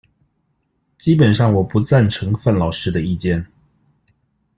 [0.97, 3.45] 基本上我不贊成范老師的意見